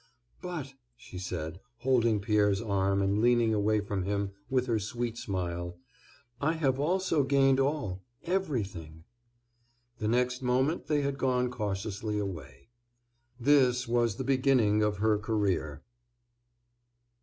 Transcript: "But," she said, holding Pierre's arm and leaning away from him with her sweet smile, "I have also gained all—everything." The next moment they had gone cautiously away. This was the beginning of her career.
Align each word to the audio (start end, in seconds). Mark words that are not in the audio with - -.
"But," 0.41 0.73
she 0.97 1.19
said, 1.19 1.59
holding 1.81 2.19
Pierre's 2.21 2.59
arm 2.59 3.03
and 3.03 3.21
leaning 3.21 3.53
away 3.53 3.81
from 3.81 4.01
him 4.01 4.31
with 4.49 4.65
her 4.65 4.79
sweet 4.79 5.15
smile, 5.15 5.77
"I 6.41 6.53
have 6.53 6.79
also 6.79 7.23
gained 7.23 7.59
all—everything." 7.59 9.03
The 9.99 10.07
next 10.07 10.41
moment 10.41 10.87
they 10.87 11.01
had 11.01 11.19
gone 11.19 11.51
cautiously 11.51 12.17
away. 12.17 12.69
This 13.39 13.87
was 13.87 14.15
the 14.15 14.23
beginning 14.23 14.81
of 14.81 14.97
her 14.97 15.19
career. 15.19 15.83